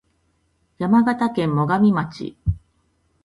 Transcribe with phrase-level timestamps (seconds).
[0.79, 2.35] 山形県最上町